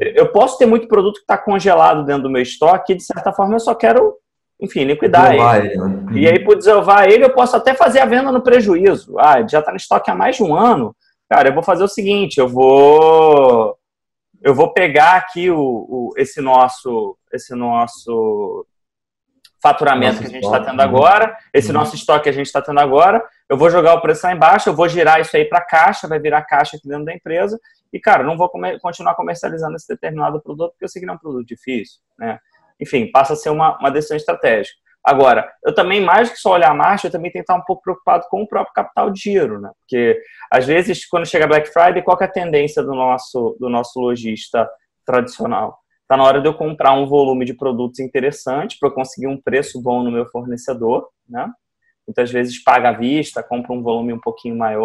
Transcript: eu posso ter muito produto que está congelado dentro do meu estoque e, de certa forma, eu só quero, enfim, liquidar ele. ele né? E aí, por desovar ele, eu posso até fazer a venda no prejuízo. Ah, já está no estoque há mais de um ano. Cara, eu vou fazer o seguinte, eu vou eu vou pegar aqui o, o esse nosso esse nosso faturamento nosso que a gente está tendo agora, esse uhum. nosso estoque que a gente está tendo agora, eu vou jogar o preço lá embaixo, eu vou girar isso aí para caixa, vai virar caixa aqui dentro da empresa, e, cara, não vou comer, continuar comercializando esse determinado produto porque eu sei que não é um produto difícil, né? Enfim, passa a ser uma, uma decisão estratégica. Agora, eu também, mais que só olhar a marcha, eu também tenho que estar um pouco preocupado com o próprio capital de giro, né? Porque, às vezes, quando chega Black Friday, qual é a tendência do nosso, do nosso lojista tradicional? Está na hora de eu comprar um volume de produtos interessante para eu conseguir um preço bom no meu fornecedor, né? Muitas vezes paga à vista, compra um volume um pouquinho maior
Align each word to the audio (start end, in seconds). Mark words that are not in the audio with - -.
eu 0.00 0.30
posso 0.32 0.58
ter 0.58 0.66
muito 0.66 0.88
produto 0.88 1.16
que 1.16 1.22
está 1.22 1.36
congelado 1.36 2.04
dentro 2.04 2.24
do 2.24 2.30
meu 2.30 2.42
estoque 2.42 2.92
e, 2.92 2.96
de 2.96 3.02
certa 3.02 3.32
forma, 3.32 3.54
eu 3.54 3.60
só 3.60 3.74
quero, 3.74 4.14
enfim, 4.60 4.84
liquidar 4.84 5.34
ele. 5.34 5.72
ele 5.72 5.78
né? 5.78 6.06
E 6.12 6.26
aí, 6.26 6.38
por 6.38 6.56
desovar 6.56 7.08
ele, 7.08 7.24
eu 7.24 7.30
posso 7.30 7.56
até 7.56 7.74
fazer 7.74 8.00
a 8.00 8.06
venda 8.06 8.32
no 8.32 8.42
prejuízo. 8.42 9.18
Ah, 9.18 9.46
já 9.46 9.60
está 9.60 9.70
no 9.70 9.76
estoque 9.76 10.10
há 10.10 10.14
mais 10.14 10.36
de 10.36 10.42
um 10.42 10.54
ano. 10.54 10.94
Cara, 11.28 11.48
eu 11.48 11.54
vou 11.54 11.62
fazer 11.62 11.82
o 11.82 11.88
seguinte, 11.88 12.38
eu 12.38 12.48
vou 12.48 13.76
eu 14.42 14.54
vou 14.54 14.72
pegar 14.72 15.16
aqui 15.16 15.50
o, 15.50 15.58
o 15.58 16.10
esse 16.16 16.40
nosso 16.40 17.16
esse 17.32 17.54
nosso 17.54 18.64
faturamento 19.68 20.16
nosso 20.16 20.20
que 20.20 20.26
a 20.26 20.30
gente 20.30 20.44
está 20.44 20.60
tendo 20.60 20.80
agora, 20.80 21.36
esse 21.52 21.68
uhum. 21.68 21.74
nosso 21.74 21.94
estoque 21.94 22.24
que 22.24 22.28
a 22.28 22.32
gente 22.32 22.46
está 22.46 22.62
tendo 22.62 22.80
agora, 22.80 23.22
eu 23.48 23.56
vou 23.56 23.70
jogar 23.70 23.94
o 23.94 24.00
preço 24.00 24.26
lá 24.26 24.32
embaixo, 24.32 24.68
eu 24.68 24.74
vou 24.74 24.88
girar 24.88 25.20
isso 25.20 25.36
aí 25.36 25.44
para 25.44 25.60
caixa, 25.60 26.08
vai 26.08 26.18
virar 26.18 26.42
caixa 26.42 26.76
aqui 26.76 26.88
dentro 26.88 27.04
da 27.04 27.14
empresa, 27.14 27.58
e, 27.92 28.00
cara, 28.00 28.22
não 28.22 28.36
vou 28.36 28.48
comer, 28.48 28.80
continuar 28.80 29.14
comercializando 29.14 29.76
esse 29.76 29.88
determinado 29.88 30.40
produto 30.40 30.72
porque 30.72 30.84
eu 30.84 30.88
sei 30.88 31.00
que 31.00 31.06
não 31.06 31.14
é 31.14 31.16
um 31.16 31.20
produto 31.20 31.46
difícil, 31.46 32.00
né? 32.18 32.38
Enfim, 32.80 33.10
passa 33.10 33.32
a 33.32 33.36
ser 33.36 33.50
uma, 33.50 33.78
uma 33.78 33.90
decisão 33.90 34.16
estratégica. 34.16 34.76
Agora, 35.02 35.48
eu 35.64 35.72
também, 35.72 36.00
mais 36.00 36.30
que 36.30 36.36
só 36.36 36.54
olhar 36.54 36.70
a 36.70 36.74
marcha, 36.74 37.06
eu 37.06 37.12
também 37.12 37.30
tenho 37.30 37.44
que 37.44 37.50
estar 37.50 37.60
um 37.60 37.64
pouco 37.64 37.80
preocupado 37.80 38.26
com 38.28 38.42
o 38.42 38.48
próprio 38.48 38.74
capital 38.74 39.08
de 39.08 39.20
giro, 39.20 39.60
né? 39.60 39.70
Porque, 39.80 40.20
às 40.50 40.66
vezes, 40.66 41.06
quando 41.06 41.26
chega 41.26 41.46
Black 41.46 41.72
Friday, 41.72 42.02
qual 42.02 42.18
é 42.20 42.24
a 42.24 42.28
tendência 42.28 42.82
do 42.82 42.92
nosso, 42.92 43.56
do 43.60 43.68
nosso 43.68 44.00
lojista 44.00 44.68
tradicional? 45.06 45.78
Está 46.06 46.16
na 46.16 46.22
hora 46.22 46.40
de 46.40 46.46
eu 46.46 46.54
comprar 46.54 46.92
um 46.92 47.04
volume 47.04 47.44
de 47.44 47.52
produtos 47.52 47.98
interessante 47.98 48.78
para 48.78 48.88
eu 48.88 48.94
conseguir 48.94 49.26
um 49.26 49.36
preço 49.36 49.82
bom 49.82 50.04
no 50.04 50.12
meu 50.12 50.24
fornecedor, 50.26 51.08
né? 51.28 51.50
Muitas 52.06 52.30
vezes 52.30 52.62
paga 52.62 52.90
à 52.90 52.92
vista, 52.92 53.42
compra 53.42 53.72
um 53.72 53.82
volume 53.82 54.12
um 54.12 54.20
pouquinho 54.20 54.56
maior 54.56 54.74